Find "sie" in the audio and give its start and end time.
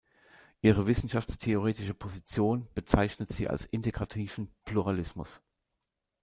3.29-3.47